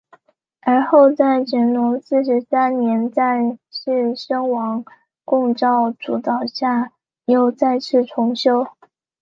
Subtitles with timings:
[0.61, 4.83] 而后在乾隆四十三年在士绅王
[5.23, 6.91] 拱照主导下
[7.25, 8.65] 又再次重修。